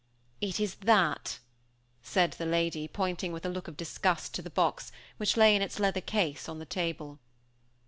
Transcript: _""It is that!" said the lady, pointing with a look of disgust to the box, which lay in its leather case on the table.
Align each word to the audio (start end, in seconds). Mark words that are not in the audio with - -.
_""It 0.49 0.59
is 0.59 0.73
that!" 0.77 1.37
said 2.01 2.31
the 2.33 2.45
lady, 2.47 2.87
pointing 2.87 3.31
with 3.31 3.45
a 3.45 3.49
look 3.49 3.67
of 3.67 3.77
disgust 3.77 4.33
to 4.33 4.41
the 4.41 4.49
box, 4.49 4.91
which 5.17 5.37
lay 5.37 5.55
in 5.55 5.61
its 5.61 5.79
leather 5.79 6.01
case 6.01 6.49
on 6.49 6.57
the 6.57 6.65
table. 6.65 7.19